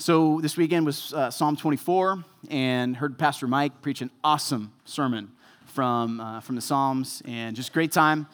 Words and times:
So 0.00 0.40
this 0.40 0.56
weekend 0.56 0.86
was 0.86 1.12
uh, 1.12 1.30
Psalm 1.30 1.58
24, 1.58 2.24
and 2.48 2.96
heard 2.96 3.18
Pastor 3.18 3.46
Mike 3.46 3.82
preach 3.82 4.00
an 4.00 4.10
awesome 4.24 4.72
sermon 4.86 5.30
from, 5.66 6.20
uh, 6.22 6.40
from 6.40 6.54
the 6.54 6.62
Psalms, 6.62 7.22
and 7.26 7.54
just 7.54 7.74
great 7.74 7.92
time. 7.92 8.26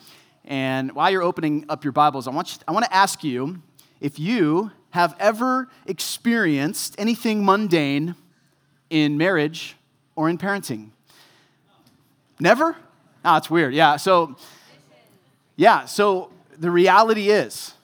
And 0.44 0.92
while 0.92 1.10
you're 1.10 1.24
opening 1.24 1.64
up 1.68 1.82
your 1.82 1.92
Bibles, 1.92 2.28
I 2.28 2.30
want, 2.30 2.52
you, 2.52 2.60
I 2.68 2.72
want 2.72 2.84
to 2.84 2.94
ask 2.94 3.24
you 3.24 3.60
if 4.00 4.16
you 4.16 4.70
have 4.90 5.16
ever 5.18 5.68
experienced 5.86 6.94
anything 6.98 7.44
mundane 7.44 8.14
in 8.88 9.18
marriage 9.18 9.74
or 10.14 10.30
in 10.30 10.38
parenting. 10.38 10.90
Never? 12.38 12.76
Ah, 13.24 13.38
it's 13.38 13.50
weird. 13.50 13.74
Yeah. 13.74 13.96
So, 13.96 14.36
yeah. 15.56 15.86
So 15.86 16.30
the 16.56 16.70
reality 16.70 17.30
is, 17.30 17.74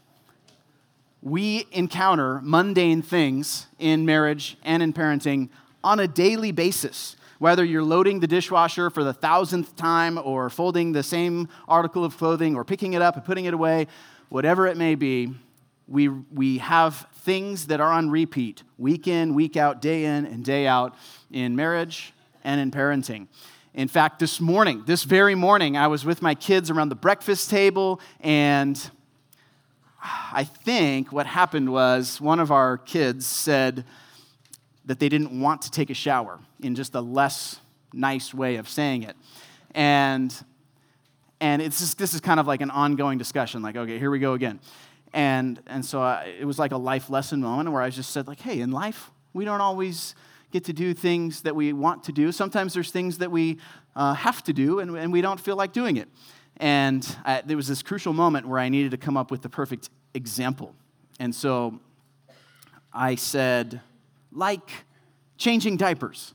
we 1.23 1.67
encounter 1.71 2.41
mundane 2.43 3.01
things 3.01 3.69
in 3.79 4.05
marriage 4.05 4.57
and 4.65 4.83
in 4.83 4.93
parenting 4.93 5.49
on 5.85 6.01
a 6.01 6.09
daily 6.09 6.53
basis. 6.53 7.17
Whether 7.39 7.65
you're 7.65 7.85
loading 7.85 8.21
the 8.21 8.27
dishwasher 8.27 8.91
for 8.91 9.03
the 9.03 9.13
thousandth 9.13 9.75
time, 9.75 10.19
or 10.19 10.51
folding 10.51 10.93
the 10.93 11.03
same 11.03 11.49
article 11.67 12.05
of 12.05 12.17
clothing, 12.17 12.55
or 12.55 12.65
picking 12.65 12.93
it 12.93 13.03
up 13.03 13.17
and 13.17 13.25
putting 13.25 13.47
it 13.47 13.55
away, 13.55 13.89
whatever 14.29 14.67
it 14.67 14.77
may 14.77 14.95
be, 14.95 15.35
we, 15.89 16.09
we 16.09 16.59
have 16.59 17.07
things 17.17 17.67
that 17.67 17.81
are 17.81 17.91
on 17.91 18.11
repeat 18.11 18.63
week 18.79 19.07
in, 19.09 19.35
week 19.35 19.57
out, 19.57 19.81
day 19.81 20.05
in, 20.05 20.25
and 20.27 20.45
day 20.45 20.67
out 20.67 20.95
in 21.31 21.57
marriage 21.57 22.13
and 22.45 22.61
in 22.61 22.71
parenting. 22.71 23.27
In 23.75 23.89
fact, 23.89 24.19
this 24.19 24.41
morning, 24.41 24.85
this 24.87 25.05
very 25.05 25.35
morning, 25.35 25.77
I 25.77 25.87
was 25.87 26.05
with 26.05 26.23
my 26.23 26.35
kids 26.35 26.71
around 26.71 26.91
the 26.91 26.95
breakfast 26.95 27.51
table, 27.51 28.01
and 28.21 28.91
I 30.03 30.45
think 30.45 31.13
what 31.13 31.27
happened 31.27 31.71
was 31.73 32.21
one 32.21 32.41
of 32.41 32.51
our 32.51 32.77
kids 32.79 33.25
said 33.27 33.85
that 34.85 34.99
they 34.99 35.09
didn't 35.09 35.39
want 35.41 35.63
to 35.63 35.71
take 35.71 35.91
a 35.91 35.95
shower 35.95 36.41
in 36.61 36.75
just 36.75 36.95
a 36.95 37.01
less 37.01 37.61
nice 37.93 38.35
way 38.35 38.57
of 38.57 38.69
saying 38.69 39.05
it. 39.05 39.17
And, 39.75 40.35
and 41.41 41.63
it's 41.63 41.79
just, 41.79 41.99
this 41.99 42.15
is 42.15 42.21
kind 42.21 42.41
of 42.41 42.47
like 42.47 42.61
an 42.61 42.71
ongoing 42.71 43.17
discussion, 43.17 43.63
like, 43.63 43.77
okay, 43.77 43.99
here 43.99 44.11
we 44.11 44.19
go 44.19 44.33
again. 44.33 44.59
And, 45.13 45.61
and 45.67 45.85
so 45.85 46.01
I, 46.01 46.35
it 46.39 46.45
was 46.47 46.59
like 46.59 46.73
a 46.73 46.77
life 46.79 47.09
lesson 47.09 47.41
moment 47.41 47.71
where 47.71 47.83
I 47.83 47.91
just 47.91 48.11
said, 48.11 48.27
like, 48.27 48.41
hey, 48.41 48.61
in 48.61 48.73
life, 48.73 49.11
we 49.33 49.45
don't 49.45 49.61
always 49.61 50.15
get 50.51 50.65
to 50.65 50.73
do 50.73 50.95
things 50.95 51.43
that 51.43 51.55
we 51.55 51.73
want 51.73 52.05
to 52.05 52.13
do. 52.13 52.33
Sometimes 52.33 52.75
there's 52.75 52.91
things 52.91 53.19
that 53.19 53.31
we 53.31 53.59
uh, 53.95 54.15
have 54.15 54.43
to 54.45 54.53
do 54.53 54.81
and, 54.81 54.97
and 54.97 55.13
we 55.13 55.21
don't 55.21 55.39
feel 55.41 55.57
like 55.57 55.73
doing 55.73 55.97
it. 55.97 56.09
And 56.59 57.17
I, 57.25 57.43
there 57.45 57.57
was 57.57 57.69
this 57.69 57.83
crucial 57.83 58.13
moment 58.13 58.47
where 58.47 58.59
I 58.59 58.69
needed 58.69 58.91
to 58.93 58.97
come 58.97 59.17
up 59.17 59.31
with 59.31 59.43
the 59.43 59.49
perfect 59.49 59.91
example. 60.15 60.75
And 61.19 61.35
so 61.35 61.81
I 62.93 63.15
said, 63.15 63.81
like 64.31 64.71
changing 65.37 65.77
diapers. 65.77 66.35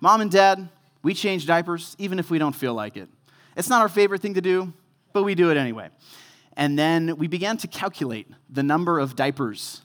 Mom 0.00 0.20
and 0.20 0.30
dad, 0.30 0.68
we 1.02 1.14
change 1.14 1.46
diapers 1.46 1.96
even 1.98 2.18
if 2.18 2.30
we 2.30 2.38
don't 2.38 2.54
feel 2.54 2.74
like 2.74 2.96
it. 2.96 3.08
It's 3.56 3.68
not 3.68 3.82
our 3.82 3.88
favorite 3.88 4.20
thing 4.20 4.34
to 4.34 4.40
do, 4.40 4.72
but 5.12 5.22
we 5.22 5.34
do 5.34 5.50
it 5.50 5.56
anyway. 5.56 5.88
And 6.56 6.78
then 6.78 7.16
we 7.16 7.26
began 7.26 7.56
to 7.58 7.66
calculate 7.66 8.28
the 8.48 8.62
number 8.62 8.98
of 8.98 9.16
diapers 9.16 9.82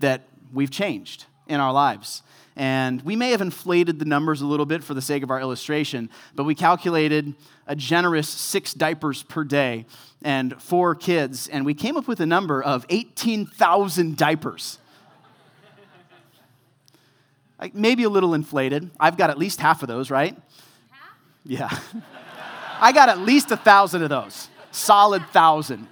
that 0.00 0.22
we've 0.52 0.70
changed 0.70 1.26
in 1.48 1.60
our 1.60 1.72
lives. 1.72 2.22
And 2.56 3.02
we 3.02 3.16
may 3.16 3.30
have 3.30 3.40
inflated 3.40 3.98
the 3.98 4.04
numbers 4.04 4.40
a 4.40 4.46
little 4.46 4.66
bit 4.66 4.84
for 4.84 4.94
the 4.94 5.02
sake 5.02 5.22
of 5.22 5.30
our 5.30 5.40
illustration, 5.40 6.08
but 6.36 6.44
we 6.44 6.54
calculated 6.54 7.34
a 7.66 7.74
generous 7.74 8.28
six 8.28 8.72
diapers 8.72 9.22
per 9.24 9.42
day 9.42 9.86
and 10.22 10.60
four 10.62 10.94
kids, 10.94 11.48
and 11.48 11.66
we 11.66 11.74
came 11.74 11.96
up 11.96 12.06
with 12.06 12.20
a 12.20 12.26
number 12.26 12.62
of 12.62 12.86
18,000 12.90 14.16
diapers. 14.16 14.78
like 17.60 17.74
maybe 17.74 18.04
a 18.04 18.08
little 18.08 18.34
inflated. 18.34 18.90
I've 19.00 19.16
got 19.16 19.30
at 19.30 19.38
least 19.38 19.60
half 19.60 19.82
of 19.82 19.88
those, 19.88 20.10
right? 20.10 20.36
Half? 20.90 21.10
Yeah. 21.44 21.78
I 22.80 22.92
got 22.92 23.08
at 23.08 23.18
least 23.18 23.50
a 23.50 23.56
thousand 23.56 24.02
of 24.02 24.10
those, 24.10 24.48
solid 24.70 25.26
thousand, 25.28 25.88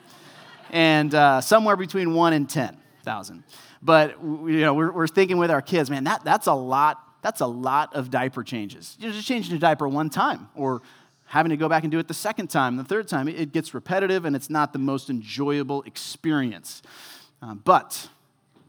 and 0.71 1.15
uh, 1.15 1.41
somewhere 1.41 1.77
between 1.77 2.15
one 2.15 2.33
and 2.33 2.49
10,000. 2.49 3.45
But 3.83 4.23
you 4.23 4.61
know, 4.61 4.75
we're, 4.75 4.93
we're 4.93 5.09
thinking 5.09 5.39
with 5.39 5.51
our 5.51 5.63
kids, 5.63 5.91
man, 5.91 6.05
that, 6.05 6.25
that's 6.25 6.47
a 6.47 6.55
lot. 6.55 6.99
That's 7.23 7.41
a 7.41 7.47
lot 7.47 7.95
of 7.95 8.11
diaper 8.11 8.43
changes. 8.43 8.97
You're 8.99 9.13
just 9.13 9.29
changing 9.29 9.55
a 9.55 9.59
diaper 9.59 9.87
one 9.87 10.11
time, 10.11 10.49
or 10.57 10.83
having 11.27 11.51
to 11.51 11.57
go 11.57 11.69
back 11.69 11.85
and 11.85 11.91
do 11.91 11.99
it 12.01 12.09
the 12.09 12.15
second 12.15 12.49
time, 12.49 12.77
the 12.77 12.85
third 12.85 13.07
time. 13.07 13.29
It 13.29 13.53
gets 13.53 13.75
repetitive, 13.75 14.25
and 14.25 14.35
it's 14.35 14.51
not 14.51 14.73
the 14.73 14.81
most 14.81 15.09
enjoyable 15.09 15.83
experience. 15.83 16.83
Uh, 17.41 17.55
but 17.55 18.09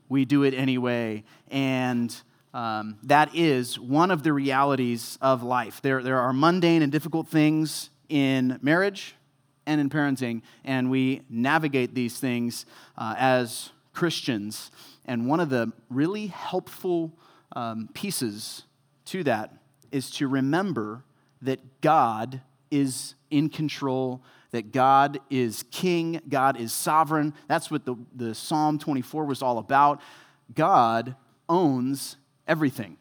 we 0.07 0.23
do 0.25 0.43
it 0.43 0.53
anyway, 0.53 1.23
and 1.49 2.15
um, 2.53 2.97
that 3.03 3.33
is 3.35 3.79
one 3.79 4.11
of 4.11 4.21
the 4.21 4.31
realities 4.31 5.17
of 5.21 5.41
life. 5.41 5.81
There, 5.81 6.03
there 6.03 6.19
are 6.19 6.33
mundane 6.33 6.83
and 6.83 6.91
difficult 6.91 7.27
things 7.27 7.89
in 8.09 8.59
marriage 8.61 9.15
and 9.65 9.81
in 9.81 9.89
parenting, 9.89 10.41
and 10.63 10.91
we 10.91 11.21
navigate 11.29 11.95
these 11.95 12.19
things 12.19 12.65
uh, 12.97 13.15
as 13.17 13.71
Christians. 13.93 14.71
And 15.05 15.27
one 15.27 15.39
of 15.39 15.49
the 15.49 15.71
really 15.89 16.27
helpful 16.27 17.11
um, 17.55 17.89
pieces 17.93 18.63
to 19.05 19.23
that 19.25 19.51
is 19.91 20.09
to 20.11 20.27
remember 20.27 21.03
that 21.41 21.81
God 21.81 22.41
is 22.71 23.15
in 23.29 23.49
control, 23.49 24.23
that 24.51 24.71
God 24.71 25.19
is 25.29 25.65
king, 25.71 26.21
God 26.29 26.59
is 26.59 26.71
sovereign. 26.71 27.33
That's 27.47 27.69
what 27.69 27.85
the, 27.85 27.95
the 28.15 28.33
Psalm 28.33 28.79
24 28.79 29.25
was 29.25 29.41
all 29.41 29.57
about. 29.57 30.01
God 30.55 31.15
owns 31.49 32.17
everything. 32.47 32.97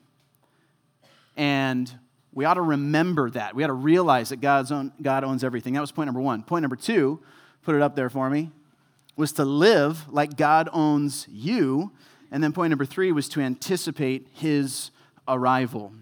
And 1.37 1.91
we 2.33 2.45
ought 2.45 2.55
to 2.55 2.63
remember 2.63 3.31
that. 3.31 3.55
We 3.55 3.63
ought 3.63 3.69
to 3.69 3.73
realize 3.73 4.31
that 4.31 4.41
God's 4.41 4.73
own, 4.73 4.93
God 5.01 5.25
owns 5.25 5.45
everything. 5.45 5.75
That 5.75 5.81
was 5.81 5.93
point 5.93 6.07
number 6.07 6.21
one. 6.21 6.43
Point 6.43 6.63
number 6.63 6.77
two, 6.77 7.21
put 7.63 7.75
it 7.75 7.83
up 7.83 7.95
there 7.95 8.11
for 8.11 8.29
me 8.29 8.51
was 9.17 9.33
to 9.33 9.45
live 9.45 10.09
like 10.13 10.37
God 10.37 10.69
owns 10.73 11.27
you. 11.31 11.93
And 12.31 12.43
then 12.43 12.53
point 12.53 12.71
number 12.71 12.85
three 12.85 13.13
was 13.13 13.29
to 13.31 13.41
anticipate 13.41 14.27
his 14.33 14.91
arrival. 15.29 15.93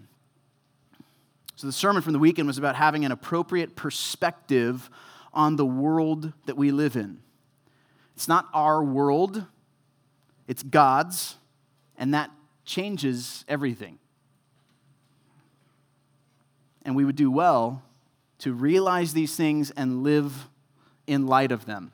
So 1.55 1.67
the 1.67 1.73
sermon 1.73 2.01
from 2.01 2.13
the 2.13 2.19
weekend 2.19 2.47
was 2.47 2.57
about 2.57 2.75
having 2.75 3.05
an 3.05 3.11
appropriate 3.11 3.75
perspective 3.75 4.89
on 5.33 5.57
the 5.57 5.65
world 5.65 6.33
that 6.45 6.57
we 6.57 6.71
live 6.71 6.95
in. 6.95 7.19
It's 8.15 8.27
not 8.27 8.47
our 8.53 8.83
world, 8.83 9.45
it's 10.47 10.63
God's, 10.63 11.35
and 11.97 12.13
that 12.13 12.31
changes 12.65 13.45
everything. 13.47 13.99
And 16.83 16.95
we 16.95 17.05
would 17.05 17.15
do 17.15 17.29
well 17.29 17.83
to 18.39 18.53
realize 18.53 19.13
these 19.13 19.35
things 19.35 19.71
and 19.71 20.03
live 20.03 20.47
in 21.05 21.27
light 21.27 21.51
of 21.51 21.65
them. 21.65 21.91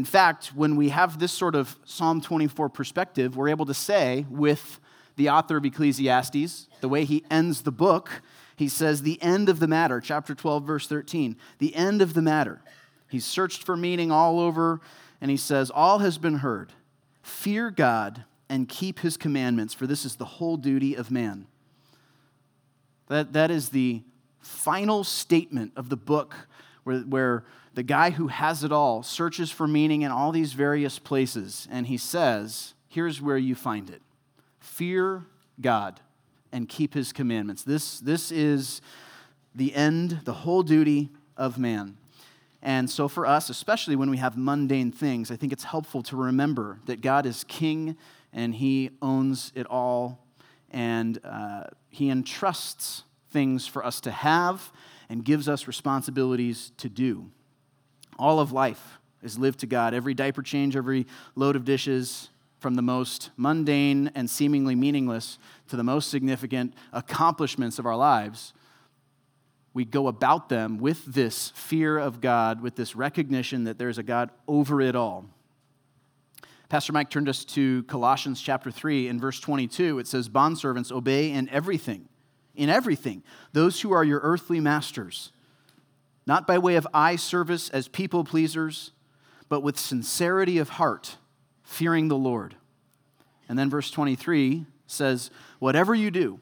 In 0.00 0.06
fact, 0.06 0.52
when 0.54 0.76
we 0.76 0.88
have 0.88 1.18
this 1.18 1.30
sort 1.30 1.54
of 1.54 1.76
Psalm 1.84 2.22
24 2.22 2.70
perspective, 2.70 3.36
we're 3.36 3.50
able 3.50 3.66
to 3.66 3.74
say 3.74 4.24
with 4.30 4.80
the 5.16 5.28
author 5.28 5.58
of 5.58 5.64
Ecclesiastes, 5.66 6.68
the 6.80 6.88
way 6.88 7.04
he 7.04 7.22
ends 7.30 7.60
the 7.60 7.70
book, 7.70 8.22
he 8.56 8.66
says, 8.66 9.02
The 9.02 9.22
end 9.22 9.50
of 9.50 9.60
the 9.60 9.68
matter, 9.68 10.00
chapter 10.00 10.34
12, 10.34 10.64
verse 10.64 10.86
13, 10.86 11.36
the 11.58 11.76
end 11.76 12.00
of 12.00 12.14
the 12.14 12.22
matter. 12.22 12.62
He's 13.10 13.26
searched 13.26 13.62
for 13.62 13.76
meaning 13.76 14.10
all 14.10 14.40
over, 14.40 14.80
and 15.20 15.30
he 15.30 15.36
says, 15.36 15.70
All 15.70 15.98
has 15.98 16.16
been 16.16 16.36
heard. 16.36 16.72
Fear 17.20 17.70
God 17.70 18.24
and 18.48 18.70
keep 18.70 19.00
his 19.00 19.18
commandments, 19.18 19.74
for 19.74 19.86
this 19.86 20.06
is 20.06 20.16
the 20.16 20.24
whole 20.24 20.56
duty 20.56 20.94
of 20.94 21.10
man. 21.10 21.46
That, 23.08 23.34
that 23.34 23.50
is 23.50 23.68
the 23.68 24.02
final 24.38 25.04
statement 25.04 25.72
of 25.76 25.90
the 25.90 25.96
book 25.98 26.48
where, 26.84 27.00
where 27.00 27.44
the 27.74 27.82
guy 27.82 28.10
who 28.10 28.28
has 28.28 28.64
it 28.64 28.72
all 28.72 29.02
searches 29.02 29.50
for 29.50 29.66
meaning 29.66 30.02
in 30.02 30.10
all 30.10 30.32
these 30.32 30.52
various 30.52 30.98
places, 30.98 31.68
and 31.70 31.86
he 31.86 31.96
says, 31.96 32.74
Here's 32.88 33.22
where 33.22 33.38
you 33.38 33.54
find 33.54 33.88
it 33.88 34.02
fear 34.58 35.24
God 35.60 36.00
and 36.52 36.68
keep 36.68 36.94
his 36.94 37.12
commandments. 37.12 37.62
This, 37.62 38.00
this 38.00 38.32
is 38.32 38.80
the 39.54 39.74
end, 39.74 40.20
the 40.24 40.32
whole 40.32 40.62
duty 40.62 41.10
of 41.36 41.58
man. 41.58 41.96
And 42.62 42.90
so, 42.90 43.08
for 43.08 43.26
us, 43.26 43.48
especially 43.48 43.96
when 43.96 44.10
we 44.10 44.18
have 44.18 44.36
mundane 44.36 44.92
things, 44.92 45.30
I 45.30 45.36
think 45.36 45.52
it's 45.52 45.64
helpful 45.64 46.02
to 46.04 46.16
remember 46.16 46.80
that 46.86 47.00
God 47.00 47.24
is 47.24 47.44
king 47.44 47.96
and 48.32 48.54
he 48.54 48.90
owns 49.00 49.50
it 49.54 49.66
all, 49.66 50.26
and 50.70 51.18
uh, 51.24 51.64
he 51.88 52.10
entrusts 52.10 53.04
things 53.30 53.66
for 53.66 53.84
us 53.84 54.00
to 54.02 54.10
have 54.10 54.72
and 55.10 55.22
gives 55.24 55.46
us 55.46 55.66
responsibilities 55.66 56.72
to 56.78 56.88
do. 56.88 57.30
All 58.18 58.40
of 58.40 58.52
life 58.52 58.98
is 59.22 59.38
lived 59.38 59.60
to 59.60 59.66
God. 59.66 59.92
Every 59.92 60.14
diaper 60.14 60.40
change, 60.40 60.76
every 60.76 61.06
load 61.34 61.56
of 61.56 61.66
dishes, 61.66 62.30
from 62.60 62.74
the 62.74 62.82
most 62.82 63.30
mundane 63.36 64.10
and 64.14 64.28
seemingly 64.28 64.74
meaningless 64.74 65.38
to 65.68 65.76
the 65.76 65.82
most 65.82 66.10
significant 66.10 66.74
accomplishments 66.92 67.78
of 67.78 67.86
our 67.86 67.96
lives, 67.96 68.52
we 69.72 69.84
go 69.84 70.08
about 70.08 70.48
them 70.48 70.78
with 70.78 71.04
this 71.06 71.50
fear 71.54 71.98
of 71.98 72.20
God, 72.20 72.60
with 72.60 72.76
this 72.76 72.94
recognition 72.94 73.64
that 73.64 73.78
there's 73.78 73.98
a 73.98 74.02
God 74.02 74.30
over 74.46 74.80
it 74.80 74.94
all. 74.94 75.26
Pastor 76.68 76.92
Mike 76.92 77.10
turned 77.10 77.28
us 77.28 77.44
to 77.46 77.82
Colossians 77.84 78.40
chapter 78.40 78.70
3 78.70 79.08
in 79.08 79.18
verse 79.18 79.40
22. 79.40 79.98
It 79.98 80.06
says, 80.06 80.28
Bondservants, 80.28 80.92
obey 80.92 81.32
in 81.32 81.48
everything, 81.48 82.08
in 82.60 82.68
everything, 82.68 83.22
those 83.54 83.80
who 83.80 83.90
are 83.90 84.04
your 84.04 84.20
earthly 84.22 84.60
masters, 84.60 85.32
not 86.26 86.46
by 86.46 86.58
way 86.58 86.76
of 86.76 86.86
eye 86.92 87.16
service 87.16 87.70
as 87.70 87.88
people 87.88 88.22
pleasers, 88.22 88.92
but 89.48 89.62
with 89.62 89.78
sincerity 89.78 90.58
of 90.58 90.68
heart, 90.68 91.16
fearing 91.64 92.08
the 92.08 92.18
Lord. 92.18 92.56
And 93.48 93.58
then 93.58 93.70
verse 93.70 93.90
23 93.90 94.66
says, 94.86 95.30
Whatever 95.58 95.94
you 95.94 96.10
do, 96.10 96.38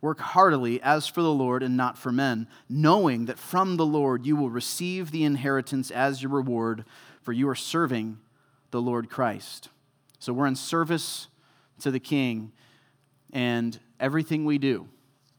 work 0.00 0.18
heartily 0.18 0.80
as 0.80 1.06
for 1.06 1.20
the 1.20 1.30
Lord 1.30 1.62
and 1.62 1.76
not 1.76 1.98
for 1.98 2.10
men, 2.10 2.48
knowing 2.66 3.26
that 3.26 3.38
from 3.38 3.76
the 3.76 3.84
Lord 3.84 4.24
you 4.24 4.34
will 4.34 4.48
receive 4.48 5.10
the 5.10 5.24
inheritance 5.24 5.90
as 5.90 6.22
your 6.22 6.32
reward, 6.32 6.86
for 7.20 7.34
you 7.34 7.50
are 7.50 7.54
serving 7.54 8.16
the 8.70 8.80
Lord 8.80 9.10
Christ. 9.10 9.68
So 10.18 10.32
we're 10.32 10.46
in 10.46 10.56
service 10.56 11.28
to 11.80 11.90
the 11.90 12.00
King, 12.00 12.52
and 13.30 13.78
everything 14.00 14.46
we 14.46 14.56
do 14.56 14.88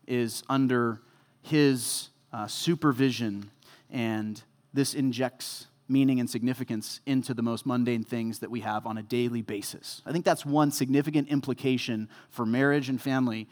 is 0.08 0.44
under 0.50 1.02
His 1.42 2.10
uh, 2.32 2.48
supervision, 2.48 3.52
and 3.90 4.42
this 4.74 4.94
injects 4.94 5.68
meaning 5.88 6.20
and 6.20 6.30
significance 6.30 7.02
into 7.06 7.34
the 7.34 7.42
most 7.42 7.66
mundane 7.66 8.04
things 8.04 8.40
that 8.40 8.50
we 8.50 8.62
have 8.62 8.86
on 8.88 8.98
a 8.98 9.04
daily 9.04 9.42
basis. 9.42 10.02
I 10.06 10.12
think 10.12 10.26
that's 10.26 10.46
one 10.46 10.72
significant 10.72 11.28
implication 11.28 12.10
for 12.30 12.46
marriage 12.46 12.90
and 12.90 13.02
family 13.02 13.48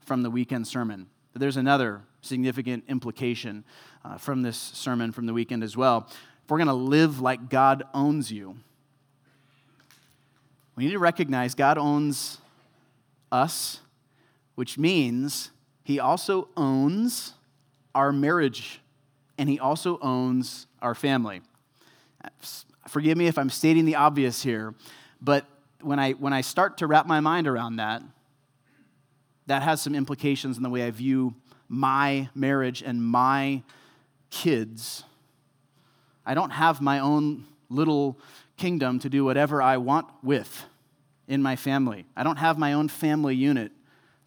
from 0.00 0.22
the 0.22 0.30
weekend 0.30 0.66
sermon. 0.66 1.06
But 1.32 1.40
there's 1.40 1.56
another 1.56 2.02
significant 2.22 2.84
implication 2.88 3.64
uh, 4.04 4.18
from 4.18 4.42
this 4.42 4.56
sermon 4.56 5.12
from 5.12 5.26
the 5.26 5.32
weekend 5.32 5.62
as 5.62 5.76
well. 5.76 6.06
If 6.08 6.50
we're 6.50 6.58
going 6.58 6.68
to 6.68 6.74
live 6.74 7.20
like 7.20 7.48
God 7.48 7.84
owns 7.94 8.30
you, 8.30 8.56
we 10.76 10.84
need 10.84 10.92
to 10.92 10.98
recognize 10.98 11.54
God 11.54 11.78
owns 11.78 12.38
us, 13.32 13.80
which 14.54 14.78
means 14.78 15.50
He 15.86 16.00
also 16.00 16.48
owns 16.56 17.34
our 17.94 18.10
marriage 18.10 18.80
and 19.38 19.48
He 19.48 19.60
also 19.60 20.00
owns 20.02 20.66
our 20.82 20.96
family. 20.96 21.42
Forgive 22.88 23.16
me 23.16 23.28
if 23.28 23.38
I'm 23.38 23.50
stating 23.50 23.84
the 23.84 23.94
obvious 23.94 24.42
here, 24.42 24.74
but 25.20 25.46
when 25.80 26.00
I, 26.00 26.14
when 26.14 26.32
I 26.32 26.40
start 26.40 26.78
to 26.78 26.88
wrap 26.88 27.06
my 27.06 27.20
mind 27.20 27.46
around 27.46 27.76
that, 27.76 28.02
that 29.46 29.62
has 29.62 29.80
some 29.80 29.94
implications 29.94 30.56
in 30.56 30.64
the 30.64 30.70
way 30.70 30.82
I 30.82 30.90
view 30.90 31.36
my 31.68 32.30
marriage 32.34 32.82
and 32.82 33.00
my 33.00 33.62
kids. 34.30 35.04
I 36.24 36.34
don't 36.34 36.50
have 36.50 36.80
my 36.80 36.98
own 36.98 37.44
little 37.70 38.18
kingdom 38.56 38.98
to 38.98 39.08
do 39.08 39.24
whatever 39.24 39.62
I 39.62 39.76
want 39.76 40.08
with 40.24 40.64
in 41.28 41.42
my 41.42 41.54
family. 41.54 42.06
I 42.16 42.24
don't 42.24 42.38
have 42.38 42.58
my 42.58 42.72
own 42.72 42.88
family 42.88 43.36
unit 43.36 43.70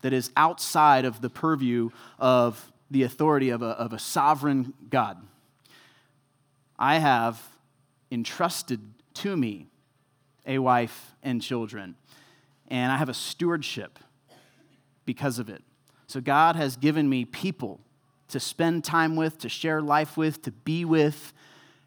that 0.02 0.14
is 0.14 0.32
outside 0.36 1.06
of 1.06 1.22
the 1.22 1.30
purview 1.30 1.90
of 2.18 2.72
the 2.92 3.04
authority 3.04 3.50
of 3.50 3.62
a, 3.62 3.68
of 3.68 3.94
a 3.94 4.00
sovereign 4.00 4.74
God. 4.90 5.18
I 6.78 7.00
have 7.00 7.42
entrusted 8.12 8.80
to 9.16 9.36
me 9.36 9.68
a 10.46 10.60
wife 10.60 11.14
and 11.22 11.42
children, 11.42 11.96
and 12.68 12.92
I 12.92 12.98
have 12.98 13.10
a 13.10 13.14
stewardship 13.14 14.00
because 15.06 15.40
of 15.40 15.50
it. 15.50 15.64
So 16.08 16.22
God 16.22 16.56
has 16.56 16.76
given 16.76 17.10
me 17.10 17.26
people 17.26 17.80
to 18.30 18.40
spend 18.40 18.84
time 18.84 19.16
with, 19.16 19.38
to 19.40 19.50
share 19.50 19.82
life 19.82 20.16
with, 20.16 20.42
to 20.44 20.52
be 20.52 20.86
with, 20.86 21.34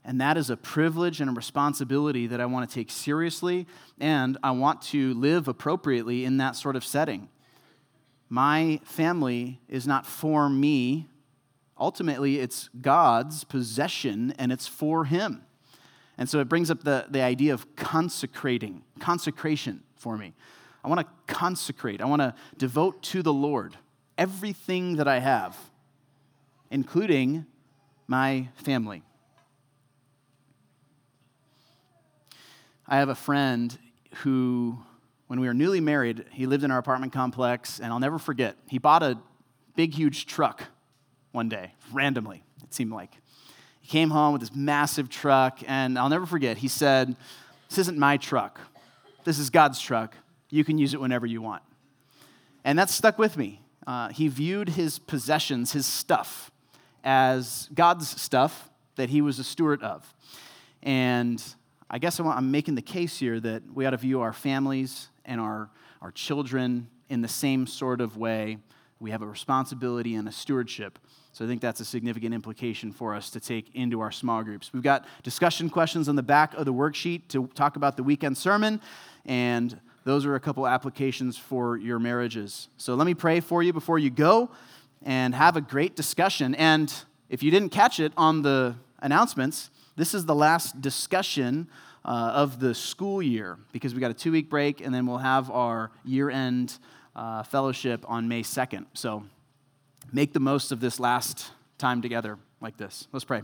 and 0.05 0.21
that 0.21 0.37
is 0.37 0.51
a 0.51 0.57
privilege 0.57 1.21
and 1.21 1.31
a 1.31 1.33
responsibility 1.33 2.27
that 2.27 2.41
I 2.41 2.47
want 2.47 2.69
to 2.69 2.75
take 2.75 2.91
seriously, 2.91 3.67
and 4.01 4.37
I 4.43 4.51
want 4.51 4.83
to 4.83 5.15
live 5.15 5.49
appropriately 5.49 6.25
in 6.25 6.37
that 6.39 6.57
sort 6.57 6.77
of 6.77 6.85
setting. 6.85 7.29
My 8.33 8.81
family 8.85 9.61
is 9.69 9.87
not 9.87 10.07
for 10.07 10.49
me. 10.49 11.07
Ultimately, 11.79 12.39
it's 12.39 12.71
God's 12.81 13.45
possession, 13.45 14.33
and 14.39 14.51
it's 14.51 14.67
for 14.67 15.05
Him. 15.05 15.43
And 16.17 16.27
so 16.31 16.41
it 16.41 16.49
brings 16.49 16.71
up 16.71 16.83
the, 16.83 17.05
the 17.11 17.21
idea 17.21 17.53
of 17.53 17.77
consecrating, 17.77 18.85
consecration 18.99 19.83
for 19.97 20.17
me. 20.17 20.33
I 20.83 20.89
want 20.89 21.01
to 21.01 21.07
consecrate, 21.27 22.01
I 22.01 22.07
want 22.07 22.23
to 22.23 22.35
devote 22.57 23.03
to 23.03 23.23
the 23.23 23.35
Lord 23.35 23.77
everything 24.17 24.97
that 24.97 25.07
I 25.07 25.19
have, 25.19 25.55
including 26.71 27.45
my 28.07 28.49
family. 28.55 29.03
I 32.89 32.97
have 32.97 33.11
a 33.11 33.15
friend 33.15 33.77
who, 34.23 34.79
when 35.33 35.41
we 35.41 35.47
were 35.47 35.55
newly 35.55 35.81
married, 35.81 36.27
he 36.31 36.45
lived 36.45 36.63
in 36.63 36.71
our 36.71 36.77
apartment 36.77 37.11
complex, 37.11 37.81
and 37.81 37.91
I'll 37.91 37.99
never 37.99 38.19
forget, 38.19 38.55
he 38.69 38.77
bought 38.77 39.03
a 39.03 39.17
big, 39.75 39.95
huge 39.95 40.27
truck 40.27 40.63
one 41.31 41.49
day, 41.49 41.73
randomly, 41.91 42.45
it 42.63 42.75
seemed 42.75 42.93
like. 42.93 43.17
He 43.81 43.89
came 43.89 44.11
home 44.11 44.35
with 44.35 44.43
this 44.43 44.55
massive 44.55 45.09
truck, 45.09 45.61
and 45.67 45.99
I'll 45.99 46.11
never 46.11 46.27
forget, 46.27 46.59
he 46.59 46.69
said, 46.69 47.17
This 47.71 47.79
isn't 47.79 47.97
my 47.97 48.19
truck. 48.19 48.61
This 49.25 49.39
is 49.39 49.49
God's 49.49 49.81
truck. 49.81 50.15
You 50.51 50.65
can 50.65 50.77
use 50.77 50.93
it 50.93 51.01
whenever 51.01 51.25
you 51.25 51.41
want. 51.41 51.63
And 52.63 52.79
that 52.79 52.91
stuck 52.91 53.19
with 53.19 53.39
me. 53.39 53.63
Uh, 53.87 54.11
he 54.11 54.29
viewed 54.29 54.69
his 54.69 54.99
possessions, 54.99 55.73
his 55.73 55.87
stuff, 55.87 56.51
as 57.05 57.71
God's 57.73 58.21
stuff 58.21 58.69
that 58.97 59.09
he 59.09 59.23
was 59.23 59.39
a 59.39 59.45
steward 59.45 59.83
of. 59.83 60.15
And 60.83 61.43
I 61.89 61.97
guess 61.97 62.21
I'm 62.21 62.51
making 62.51 62.75
the 62.75 62.83
case 62.83 63.19
here 63.19 63.41
that 63.41 63.63
we 63.73 63.87
ought 63.87 63.93
to 63.93 63.97
view 63.97 64.21
our 64.21 64.35
families 64.35 65.09
and 65.25 65.41
our, 65.41 65.71
our 66.01 66.11
children 66.11 66.89
in 67.09 67.21
the 67.21 67.29
same 67.29 67.67
sort 67.67 68.01
of 68.01 68.17
way. 68.17 68.59
We 69.01 69.11
have 69.11 69.23
a 69.23 69.27
responsibility 69.27 70.15
and 70.15 70.29
a 70.29 70.33
stewardship. 70.33 70.99
So 71.33 71.45
I 71.45 71.49
think 71.49 71.61
that's 71.61 71.81
a 71.81 71.85
significant 71.85 72.35
implication 72.35 72.93
for 72.93 73.15
us 73.15 73.31
to 73.31 73.41
take 73.41 73.75
into 73.75 74.01
our 74.01 74.13
small 74.13 74.43
groups. 74.43 74.73
We've 74.73 74.83
got 74.83 75.07
discussion 75.23 75.71
questions 75.71 76.09
on 76.09 76.17
the 76.17 76.23
back 76.23 76.55
of 76.55 76.67
the 76.67 76.75
worksheet 76.75 77.29
to 77.29 77.47
talk 77.55 77.77
about 77.77 77.97
the 77.97 78.03
weekend 78.03 78.37
sermon, 78.37 78.81
and 79.25 79.81
those 80.05 80.27
are 80.27 80.35
a 80.35 80.41
couple 80.41 80.67
applications 80.67 81.39
for 81.39 81.77
your 81.77 81.99
marriages. 81.99 82.69
So 82.77 82.95
let 82.95 83.07
me 83.07 83.15
pray 83.15 83.41
for 83.41 83.63
you 83.63 83.73
before 83.73 83.99
you 83.99 84.11
go 84.11 84.51
and 85.03 85.35
have 85.35 85.57
a 85.57 85.61
great 85.61 85.97
discussion. 85.97 86.55
And 86.55 86.93
if 87.29 87.43
you 87.43 87.51
didn't 87.51 87.71
catch 87.71 87.99
it 87.99 88.13
on 88.17 88.43
the 88.43 88.77
announcements, 89.01 89.71
this 89.97 90.15
is 90.15 90.27
the 90.27 90.35
last 90.35 90.81
discussion 90.81 91.69
uh, 92.05 92.33
of 92.35 92.61
the 92.61 92.75
school 92.75 93.23
year 93.23 93.59
because 93.73 93.95
we 93.95 94.01
got 94.01 94.11
a 94.11 94.15
two 94.15 94.33
week 94.33 94.51
break 94.51 94.81
and 94.81 94.95
then 94.95 95.07
we'll 95.07 95.19
have 95.19 95.51
our 95.51 95.91
year 96.05 96.31
end 96.31 96.79
uh, 97.15 97.43
fellowship 97.43 98.05
on 98.09 98.29
May 98.29 98.43
2nd. 98.43 98.87
So 98.95 99.25
make 100.13 100.33
the 100.33 100.41
most 100.41 100.73
of 100.73 100.81
this 100.81 100.99
last 100.99 101.51
time 101.79 102.03
together 102.03 102.39
like 102.61 102.77
this. 102.77 103.09
Let's 103.13 103.25
pray. 103.25 103.43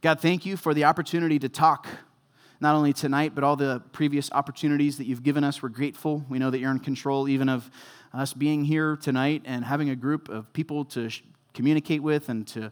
God, 0.00 0.20
thank 0.20 0.46
you 0.46 0.56
for 0.56 0.72
the 0.72 0.84
opportunity 0.84 1.38
to 1.38 1.48
talk 1.48 1.86
not 2.60 2.74
only 2.74 2.92
tonight, 2.92 3.34
but 3.34 3.42
all 3.42 3.56
the 3.56 3.82
previous 3.92 4.30
opportunities 4.32 4.98
that 4.98 5.06
you've 5.06 5.22
given 5.22 5.44
us. 5.44 5.62
We're 5.62 5.70
grateful. 5.70 6.24
We 6.28 6.38
know 6.38 6.50
that 6.50 6.58
you're 6.58 6.70
in 6.70 6.78
control 6.78 7.28
even 7.28 7.48
of 7.48 7.70
us 8.12 8.34
being 8.34 8.64
here 8.64 8.96
tonight 8.96 9.42
and 9.46 9.64
having 9.64 9.90
a 9.90 9.96
group 9.96 10.28
of 10.28 10.52
people 10.52 10.84
to 10.86 11.08
sh- 11.08 11.22
communicate 11.54 12.02
with 12.02 12.28
and 12.28 12.46
to 12.48 12.70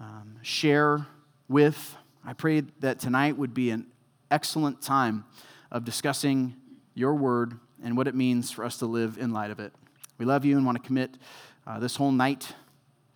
um, 0.00 0.36
share 0.42 1.06
with. 1.48 1.96
I 2.24 2.34
pray 2.34 2.62
that 2.80 2.98
tonight 2.98 3.38
would 3.38 3.54
be 3.54 3.70
an 3.70 3.86
excellent 4.30 4.82
time 4.82 5.24
of 5.70 5.84
discussing 5.84 6.54
your 6.94 7.14
word 7.14 7.58
and 7.82 7.96
what 7.96 8.08
it 8.08 8.14
means 8.14 8.50
for 8.50 8.64
us 8.64 8.78
to 8.78 8.86
live 8.86 9.18
in 9.18 9.32
light 9.32 9.50
of 9.50 9.60
it. 9.60 9.72
We 10.18 10.24
love 10.24 10.44
you 10.44 10.56
and 10.56 10.64
want 10.64 10.80
to 10.80 10.86
commit 10.86 11.18
uh, 11.66 11.78
this 11.78 11.96
whole 11.96 12.12
night 12.12 12.54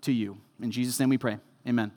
to 0.02 0.12
you. 0.12 0.38
In 0.60 0.70
Jesus' 0.70 0.98
name 1.00 1.08
we 1.08 1.18
pray. 1.18 1.38
Amen. 1.66 1.92